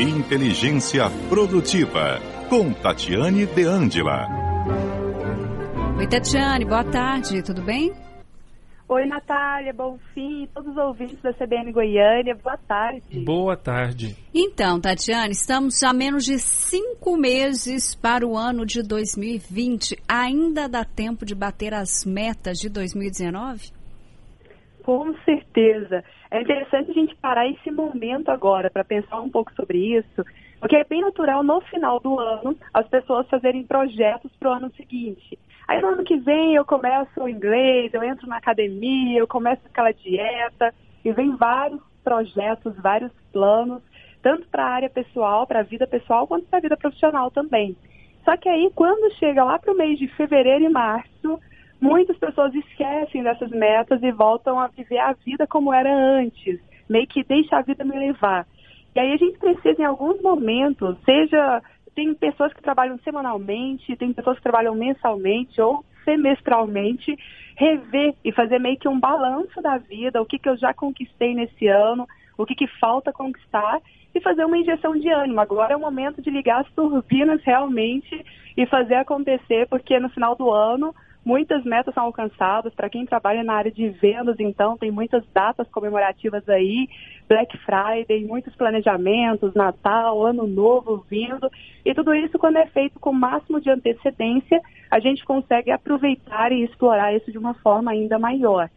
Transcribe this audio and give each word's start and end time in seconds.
Inteligência 0.00 1.10
Produtiva, 1.28 2.18
com 2.48 2.72
Tatiane 2.72 3.44
De 3.44 3.64
Angela. 3.64 4.26
Oi, 5.98 6.06
Tatiane, 6.06 6.64
boa 6.64 6.82
tarde, 6.84 7.42
tudo 7.42 7.60
bem? 7.60 7.92
Oi, 8.88 9.04
Natália, 9.04 9.74
bom 9.74 9.98
fim, 10.14 10.48
todos 10.54 10.70
os 10.70 10.76
ouvintes 10.78 11.20
da 11.20 11.34
CBN 11.34 11.70
Goiânia, 11.70 12.34
boa 12.42 12.56
tarde. 12.56 13.20
Boa 13.20 13.56
tarde. 13.58 14.16
Então, 14.34 14.80
Tatiane, 14.80 15.32
estamos 15.32 15.82
a 15.82 15.92
menos 15.92 16.24
de 16.24 16.38
cinco 16.38 17.18
meses 17.18 17.94
para 17.94 18.26
o 18.26 18.38
ano 18.38 18.64
de 18.64 18.82
2020. 18.82 19.98
Ainda 20.08 20.66
dá 20.66 20.82
tempo 20.82 21.26
de 21.26 21.34
bater 21.34 21.74
as 21.74 22.06
metas 22.06 22.56
de 22.58 22.70
2019? 22.70 23.70
Com 24.82 25.14
certeza. 25.26 26.02
É 26.30 26.40
interessante 26.40 26.90
a 26.90 26.94
gente 26.94 27.14
parar 27.16 27.48
esse 27.48 27.70
momento 27.70 28.30
agora 28.30 28.70
para 28.70 28.84
pensar 28.84 29.20
um 29.20 29.28
pouco 29.28 29.52
sobre 29.54 29.78
isso, 29.98 30.24
porque 30.60 30.76
é 30.76 30.84
bem 30.84 31.00
natural 31.00 31.42
no 31.42 31.60
final 31.62 31.98
do 31.98 32.18
ano 32.20 32.56
as 32.72 32.86
pessoas 32.86 33.28
fazerem 33.28 33.66
projetos 33.66 34.30
para 34.38 34.50
o 34.50 34.52
ano 34.52 34.72
seguinte. 34.76 35.38
Aí 35.66 35.80
no 35.80 35.88
ano 35.88 36.04
que 36.04 36.16
vem 36.16 36.54
eu 36.54 36.64
começo 36.64 37.20
o 37.20 37.28
inglês, 37.28 37.92
eu 37.92 38.02
entro 38.04 38.28
na 38.28 38.36
academia, 38.36 39.18
eu 39.18 39.26
começo 39.26 39.62
aquela 39.66 39.92
dieta, 39.92 40.72
e 41.04 41.12
vem 41.12 41.34
vários 41.36 41.80
projetos, 42.04 42.76
vários 42.76 43.12
planos, 43.32 43.82
tanto 44.22 44.46
para 44.48 44.64
a 44.64 44.70
área 44.70 44.90
pessoal, 44.90 45.46
para 45.46 45.60
a 45.60 45.64
vida 45.64 45.86
pessoal, 45.86 46.26
quanto 46.26 46.46
para 46.46 46.58
a 46.58 46.62
vida 46.62 46.76
profissional 46.76 47.30
também. 47.30 47.76
Só 48.24 48.36
que 48.36 48.48
aí, 48.48 48.70
quando 48.74 49.12
chega 49.14 49.42
lá 49.42 49.58
para 49.58 49.72
o 49.72 49.76
mês 49.76 49.98
de 49.98 50.06
fevereiro 50.08 50.64
e 50.64 50.68
março, 50.68 51.40
muitas 51.80 52.16
pessoas 52.18 52.54
esquecem 52.54 53.22
dessas 53.22 53.50
metas 53.50 54.02
e 54.02 54.12
voltam 54.12 54.58
a 54.58 54.68
viver 54.68 54.98
a 54.98 55.12
vida 55.12 55.46
como 55.46 55.72
era 55.72 55.92
antes, 55.92 56.60
meio 56.88 57.06
que 57.06 57.24
deixa 57.24 57.56
a 57.56 57.62
vida 57.62 57.84
me 57.84 57.98
levar. 57.98 58.46
E 58.94 59.00
aí 59.00 59.12
a 59.12 59.16
gente 59.16 59.38
precisa, 59.38 59.80
em 59.80 59.84
alguns 59.84 60.20
momentos, 60.20 60.96
seja 61.04 61.62
tem 61.94 62.14
pessoas 62.14 62.52
que 62.52 62.62
trabalham 62.62 62.98
semanalmente, 62.98 63.96
tem 63.96 64.12
pessoas 64.12 64.36
que 64.36 64.42
trabalham 64.42 64.74
mensalmente 64.74 65.60
ou 65.60 65.84
semestralmente, 66.04 67.16
rever 67.56 68.14
e 68.24 68.32
fazer 68.32 68.58
meio 68.58 68.78
que 68.78 68.88
um 68.88 68.98
balanço 68.98 69.60
da 69.60 69.76
vida, 69.76 70.20
o 70.20 70.26
que, 70.26 70.38
que 70.38 70.48
eu 70.48 70.56
já 70.56 70.72
conquistei 70.72 71.34
nesse 71.34 71.66
ano, 71.66 72.06
o 72.38 72.46
que, 72.46 72.54
que 72.54 72.66
falta 72.78 73.12
conquistar 73.12 73.80
e 74.14 74.20
fazer 74.20 74.44
uma 74.44 74.56
injeção 74.56 74.96
de 74.96 75.08
ânimo. 75.10 75.40
Agora 75.40 75.74
é 75.74 75.76
o 75.76 75.80
momento 75.80 76.22
de 76.22 76.30
ligar 76.30 76.62
as 76.62 76.70
turbinas 76.72 77.42
realmente 77.42 78.24
e 78.56 78.66
fazer 78.66 78.94
acontecer, 78.94 79.68
porque 79.68 79.98
no 79.98 80.08
final 80.08 80.34
do 80.34 80.50
ano 80.50 80.94
Muitas 81.24 81.64
metas 81.64 81.94
são 81.94 82.04
alcançadas. 82.04 82.74
Para 82.74 82.88
quem 82.88 83.04
trabalha 83.04 83.44
na 83.44 83.54
área 83.54 83.70
de 83.70 83.88
vendas, 83.88 84.36
então, 84.38 84.76
tem 84.78 84.90
muitas 84.90 85.22
datas 85.34 85.68
comemorativas 85.68 86.48
aí, 86.48 86.88
Black 87.28 87.56
Friday, 87.58 88.24
muitos 88.24 88.54
planejamentos, 88.56 89.54
Natal, 89.54 90.24
Ano 90.24 90.46
Novo 90.46 91.04
vindo. 91.10 91.50
E 91.84 91.94
tudo 91.94 92.14
isso, 92.14 92.38
quando 92.38 92.56
é 92.56 92.66
feito 92.66 92.98
com 92.98 93.10
o 93.10 93.14
máximo 93.14 93.60
de 93.60 93.70
antecedência, 93.70 94.60
a 94.90 94.98
gente 94.98 95.24
consegue 95.24 95.70
aproveitar 95.70 96.52
e 96.52 96.64
explorar 96.64 97.14
isso 97.14 97.30
de 97.30 97.38
uma 97.38 97.54
forma 97.54 97.90
ainda 97.90 98.18
maior. 98.18 98.70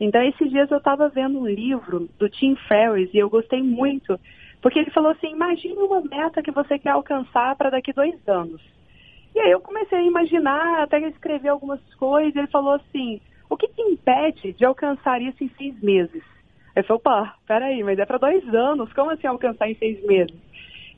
Então, 0.00 0.20
esses 0.22 0.50
dias 0.50 0.70
eu 0.70 0.78
estava 0.78 1.08
vendo 1.08 1.38
um 1.38 1.46
livro 1.46 2.08
do 2.18 2.28
Tim 2.28 2.56
Ferriss 2.68 3.14
e 3.14 3.18
eu 3.18 3.30
gostei 3.30 3.62
muito, 3.62 4.18
porque 4.60 4.80
ele 4.80 4.90
falou 4.90 5.12
assim: 5.12 5.30
imagine 5.30 5.76
uma 5.76 6.00
meta 6.00 6.42
que 6.42 6.50
você 6.50 6.78
quer 6.78 6.90
alcançar 6.90 7.54
para 7.54 7.70
daqui 7.70 7.92
dois 7.92 8.16
anos. 8.28 8.60
E 9.34 9.40
aí 9.40 9.50
eu 9.50 9.60
comecei 9.60 9.98
a 9.98 10.02
imaginar, 10.02 10.82
até 10.82 10.98
escrever 11.08 11.48
algumas 11.48 11.80
coisas. 11.94 12.36
Ele 12.36 12.46
falou 12.46 12.74
assim: 12.74 13.20
o 13.50 13.56
que 13.56 13.68
te 13.68 13.82
impede 13.82 14.52
de 14.52 14.64
alcançar 14.64 15.20
isso 15.20 15.42
em 15.42 15.50
seis 15.58 15.80
meses? 15.82 16.22
Eu 16.76 16.82
falei, 16.84 16.98
opa, 16.98 17.34
peraí, 17.46 17.82
mas 17.82 17.98
é 17.98 18.04
para 18.04 18.18
dois 18.18 18.46
anos, 18.52 18.92
como 18.92 19.10
assim 19.10 19.26
alcançar 19.26 19.68
em 19.68 19.76
seis 19.76 20.04
meses? 20.04 20.36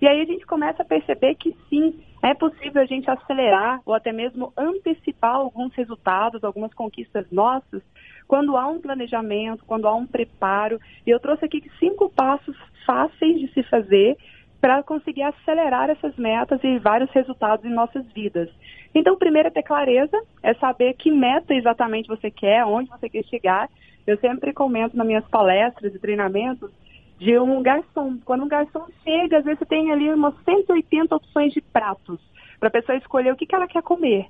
E 0.00 0.06
aí 0.06 0.20
a 0.20 0.24
gente 0.24 0.46
começa 0.46 0.82
a 0.82 0.86
perceber 0.86 1.34
que 1.36 1.54
sim, 1.68 1.98
é 2.22 2.34
possível 2.34 2.82
a 2.82 2.86
gente 2.86 3.10
acelerar 3.10 3.80
ou 3.84 3.94
até 3.94 4.12
mesmo 4.12 4.52
antecipar 4.56 5.34
alguns 5.34 5.74
resultados, 5.74 6.44
algumas 6.44 6.72
conquistas 6.74 7.30
nossas, 7.30 7.82
quando 8.26 8.56
há 8.56 8.66
um 8.66 8.80
planejamento, 8.80 9.64
quando 9.66 9.86
há 9.86 9.94
um 9.94 10.06
preparo. 10.06 10.80
E 11.06 11.10
eu 11.10 11.20
trouxe 11.20 11.44
aqui 11.44 11.62
cinco 11.78 12.10
passos 12.10 12.56
fáceis 12.84 13.40
de 13.40 13.48
se 13.52 13.62
fazer 13.64 14.16
para 14.60 14.82
conseguir 14.82 15.22
acelerar 15.22 15.90
essas 15.90 16.16
metas 16.16 16.62
e 16.64 16.78
vários 16.78 17.10
resultados 17.10 17.64
em 17.64 17.72
nossas 17.72 18.04
vidas. 18.12 18.48
Então, 18.94 19.16
primeiro 19.16 19.48
é 19.48 19.50
ter 19.50 19.62
clareza, 19.62 20.18
é 20.42 20.54
saber 20.54 20.94
que 20.94 21.10
meta 21.10 21.54
exatamente 21.54 22.08
você 22.08 22.30
quer, 22.30 22.64
onde 22.64 22.88
você 22.88 23.08
quer 23.08 23.24
chegar. 23.24 23.68
Eu 24.06 24.16
sempre 24.18 24.52
comento 24.52 24.96
nas 24.96 25.06
minhas 25.06 25.26
palestras 25.28 25.94
e 25.94 25.98
treinamentos 25.98 26.70
de 27.18 27.38
um 27.38 27.62
garçom. 27.62 28.18
Quando 28.24 28.44
um 28.44 28.48
garçom 28.48 28.86
chega, 29.04 29.38
às 29.38 29.44
vezes 29.44 29.58
você 29.58 29.66
tem 29.66 29.92
ali 29.92 30.12
umas 30.12 30.34
180 30.44 31.14
opções 31.14 31.52
de 31.52 31.60
pratos 31.60 32.20
para 32.58 32.68
a 32.68 32.72
pessoa 32.72 32.96
escolher 32.96 33.32
o 33.32 33.36
que, 33.36 33.46
que 33.46 33.54
ela 33.54 33.66
quer 33.66 33.82
comer. 33.82 34.26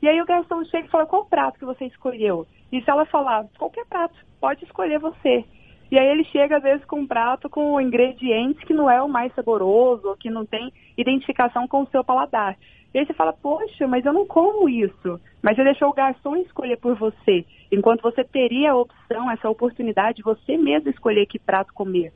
E 0.00 0.08
aí 0.08 0.20
o 0.20 0.26
garçom 0.26 0.64
chega 0.64 0.86
e 0.86 0.90
fala, 0.90 1.06
qual 1.06 1.24
prato 1.24 1.58
que 1.58 1.64
você 1.64 1.86
escolheu? 1.86 2.46
E 2.70 2.80
se 2.82 2.90
ela 2.90 3.06
falar, 3.06 3.46
qualquer 3.58 3.86
prato, 3.86 4.14
pode 4.40 4.64
escolher 4.64 4.98
você. 4.98 5.44
E 5.90 5.98
aí 5.98 6.08
ele 6.08 6.24
chega, 6.24 6.56
às 6.56 6.62
vezes, 6.62 6.84
com 6.84 7.00
um 7.00 7.06
prato 7.06 7.48
com 7.48 7.80
ingredientes 7.80 8.62
que 8.64 8.74
não 8.74 8.90
é 8.90 9.00
o 9.02 9.08
mais 9.08 9.32
saboroso, 9.34 10.16
que 10.18 10.28
não 10.30 10.44
tem 10.44 10.72
identificação 10.96 11.68
com 11.68 11.82
o 11.82 11.86
seu 11.86 12.02
paladar. 12.02 12.56
E 12.92 12.98
aí 12.98 13.06
você 13.06 13.12
fala, 13.12 13.32
poxa, 13.32 13.86
mas 13.86 14.04
eu 14.04 14.12
não 14.12 14.26
como 14.26 14.68
isso. 14.68 15.20
Mas 15.42 15.56
você 15.56 15.64
deixou 15.64 15.90
o 15.90 15.94
garçom 15.94 16.34
escolher 16.36 16.78
por 16.78 16.96
você, 16.96 17.44
enquanto 17.70 18.02
você 18.02 18.24
teria 18.24 18.72
a 18.72 18.76
opção, 18.76 19.30
essa 19.30 19.50
oportunidade 19.50 20.16
de 20.16 20.22
você 20.22 20.56
mesmo 20.56 20.90
escolher 20.90 21.26
que 21.26 21.38
prato 21.38 21.72
comer. 21.74 22.12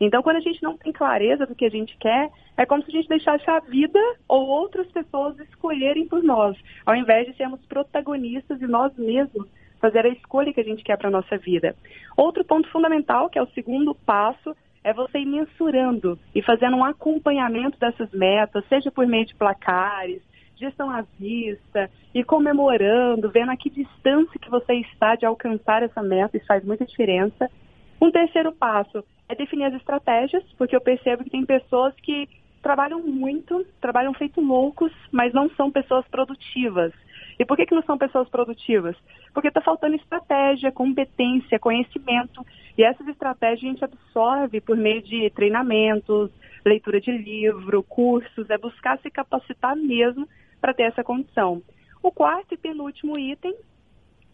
Então, 0.00 0.22
quando 0.22 0.36
a 0.36 0.40
gente 0.40 0.62
não 0.62 0.76
tem 0.76 0.92
clareza 0.92 1.46
do 1.46 1.54
que 1.54 1.64
a 1.64 1.70
gente 1.70 1.96
quer, 1.96 2.30
é 2.56 2.66
como 2.66 2.82
se 2.82 2.90
a 2.90 2.92
gente 2.92 3.08
deixasse 3.08 3.48
a 3.48 3.60
vida 3.60 3.98
ou 4.28 4.46
outras 4.46 4.86
pessoas 4.88 5.38
escolherem 5.38 6.06
por 6.06 6.22
nós, 6.22 6.56
ao 6.84 6.94
invés 6.94 7.26
de 7.26 7.36
sermos 7.36 7.64
protagonistas 7.66 8.60
e 8.60 8.66
nós 8.66 8.94
mesmos 8.96 9.48
fazer 9.86 10.04
a 10.04 10.08
escolha 10.08 10.52
que 10.52 10.60
a 10.60 10.64
gente 10.64 10.82
quer 10.82 10.98
para 10.98 11.08
a 11.08 11.12
nossa 11.12 11.38
vida. 11.38 11.76
Outro 12.16 12.44
ponto 12.44 12.68
fundamental, 12.70 13.30
que 13.30 13.38
é 13.38 13.42
o 13.42 13.50
segundo 13.50 13.94
passo, 13.94 14.56
é 14.82 14.92
você 14.92 15.18
ir 15.18 15.26
mensurando 15.26 16.18
e 16.34 16.42
fazendo 16.42 16.76
um 16.76 16.84
acompanhamento 16.84 17.78
dessas 17.78 18.10
metas, 18.12 18.64
seja 18.68 18.90
por 18.90 19.06
meio 19.06 19.26
de 19.26 19.34
placares, 19.34 20.22
gestão 20.56 20.90
à 20.90 21.02
vista, 21.18 21.90
e 22.14 22.24
comemorando, 22.24 23.30
vendo 23.30 23.50
a 23.50 23.56
que 23.56 23.70
distância 23.70 24.40
que 24.40 24.50
você 24.50 24.74
está 24.74 25.14
de 25.14 25.26
alcançar 25.26 25.82
essa 25.82 26.02
meta, 26.02 26.36
isso 26.36 26.46
faz 26.46 26.64
muita 26.64 26.84
diferença. 26.84 27.48
Um 28.00 28.10
terceiro 28.10 28.52
passo 28.52 29.04
é 29.28 29.34
definir 29.34 29.64
as 29.64 29.74
estratégias, 29.74 30.42
porque 30.56 30.74
eu 30.74 30.80
percebo 30.80 31.24
que 31.24 31.30
tem 31.30 31.44
pessoas 31.44 31.94
que 31.96 32.28
trabalham 32.62 33.00
muito, 33.00 33.64
trabalham 33.80 34.14
feito 34.14 34.40
loucos, 34.40 34.92
mas 35.12 35.32
não 35.32 35.48
são 35.50 35.70
pessoas 35.70 36.06
produtivas. 36.08 36.92
E 37.38 37.44
por 37.44 37.56
que, 37.56 37.66
que 37.66 37.74
não 37.74 37.82
são 37.82 37.98
pessoas 37.98 38.28
produtivas? 38.28 38.96
Porque 39.32 39.48
está 39.48 39.60
faltando 39.60 39.96
estratégia, 39.96 40.72
competência, 40.72 41.58
conhecimento. 41.58 42.44
E 42.76 42.82
essas 42.82 43.06
estratégias 43.08 43.62
a 43.62 43.72
gente 43.72 43.84
absorve 43.84 44.60
por 44.60 44.76
meio 44.76 45.02
de 45.02 45.30
treinamentos, 45.30 46.30
leitura 46.64 47.00
de 47.00 47.12
livro, 47.12 47.82
cursos, 47.82 48.48
é 48.48 48.58
buscar 48.58 48.98
se 49.00 49.10
capacitar 49.10 49.76
mesmo 49.76 50.26
para 50.60 50.72
ter 50.72 50.84
essa 50.84 51.04
condição. 51.04 51.62
O 52.02 52.10
quarto 52.10 52.54
e 52.54 52.56
penúltimo 52.56 53.18
item 53.18 53.54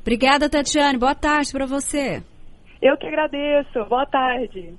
Obrigada, 0.00 0.48
Tatiane. 0.48 0.98
Boa 0.98 1.14
tarde 1.14 1.52
para 1.52 1.66
você. 1.66 2.22
Eu 2.80 2.96
que 2.96 3.06
agradeço. 3.06 3.84
Boa 3.86 4.06
tarde. 4.06 4.78